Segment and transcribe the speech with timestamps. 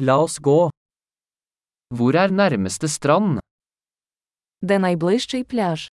[0.00, 0.70] La oss gå.
[1.96, 3.40] Hvor er nærmeste strand?
[4.62, 5.88] Де найближчий пляж?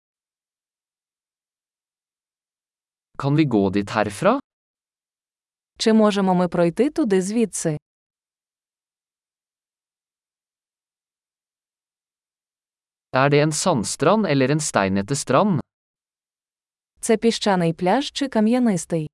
[3.19, 4.41] Kan vi gå dit herfra?
[5.79, 7.79] Чи можемо ми пройти туди звідси?
[13.13, 15.61] Er det en sandstrand eller en steinete strand?
[17.01, 19.09] Це піщаний пляж чи кам'янистий?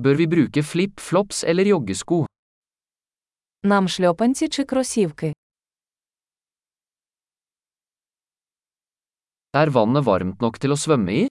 [0.00, 2.26] Bør vi bruke flip-flops eller joggesko?
[3.62, 5.32] Нам шльопанці чи кросівки?
[9.52, 11.26] Er vannet varmt nok til å svømme i?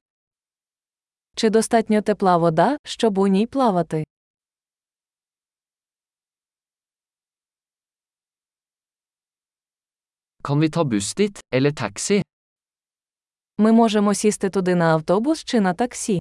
[1.36, 4.04] Чи достатньо тепла вода, щоб у ній плавати?
[10.44, 12.22] Kan vi ta buss dit, eller taxi?
[13.58, 16.20] Ми можемо сісти туди на автобус чи на таксі.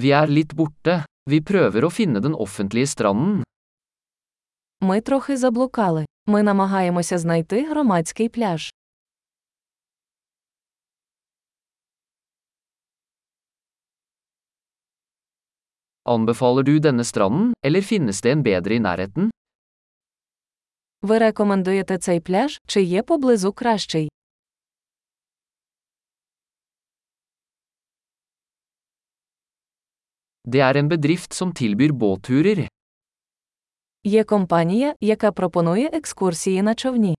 [0.00, 1.02] Vi er litt borte.
[1.30, 3.42] Vi prøver å finne den offentlige stranden.
[4.80, 6.06] Ми трохи заблукали.
[6.26, 8.70] Ми намагаємося знайти громадський пляж.
[16.04, 19.30] Anbefaler du denne stranden, eller finnes det en bedre i nærheten?
[21.02, 24.08] Ви рекомендуєте цей пляж, чи є поблизу кращий?
[30.44, 32.68] Det er en bedrift som tilbyr båtturer.
[34.04, 37.14] Є компанія, яка пропонує екскурсії на човні.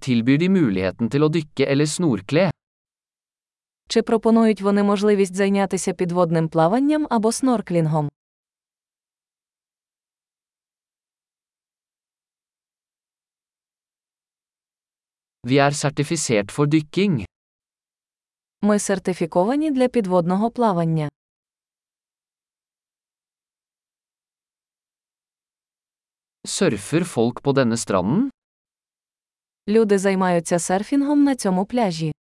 [0.00, 2.50] Tilbyr de muligheten til å dykke eller snorkle?
[3.88, 8.08] Чи пропонують вони можливість зайнятися підводним плаванням або снорклінгом?
[15.46, 17.24] Vi er sertifisert for dykking.
[18.62, 21.08] Ми сертифіковані для підводного плавання.
[26.44, 28.30] Surfer folk på denne stranden?
[29.68, 32.12] Люди займаються серфінгом на цьому пляжі.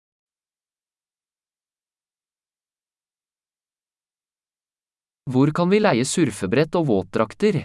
[5.25, 7.63] Hvor kan vi leie surfebrett og våtdrakter?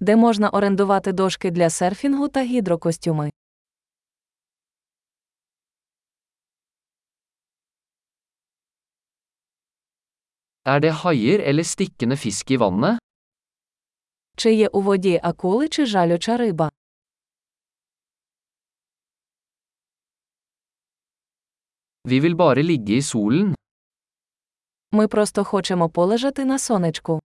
[0.00, 3.30] Де можна орендувати дошки для серфінгу та гідрокостюми.
[10.66, 12.98] Er det haier eller stikkende fisk i vannet?
[14.36, 16.70] Чи є у воді акули чи жалюча риба?
[22.08, 23.54] Vi vil bare ligge i solen.
[24.92, 27.20] Ми просто хочемо полежати на сонечку.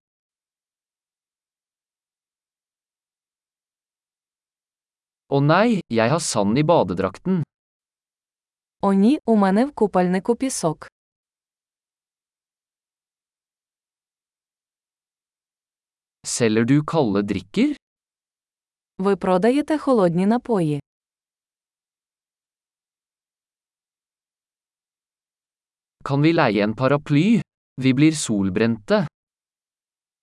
[5.30, 7.44] Å nei, jeg har sand i badedrakten.
[8.82, 10.88] О ні, у мене в купальнику пісок.
[16.30, 17.76] Selger du kalde drikker?
[18.98, 20.80] Ви продаєте холодні напої.
[26.04, 27.42] Kan vi leie en paraply?
[27.82, 29.08] Vi blir solbrente.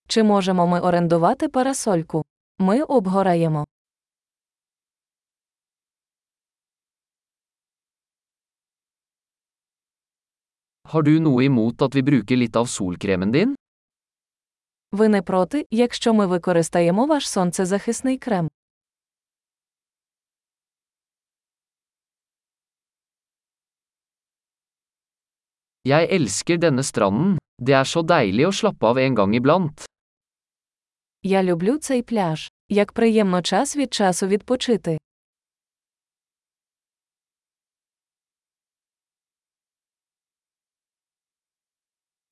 [0.08, 2.24] Чи можемо ми орендувати парасольку?
[2.58, 3.64] Ми обгораємо.
[10.88, 13.55] Har du noe imot at vi bruker litt av solkremen din?
[14.92, 18.48] Ви не проти, якщо ми використаємо ваш сонцезахисний крем.
[25.86, 27.36] Jeg elsker denne stranden.
[27.62, 29.84] Det er så deilig å slappe av en gang iblant.
[31.22, 32.48] Я люблю цей пляж.
[32.68, 34.98] Як приємно час від часу відпочити.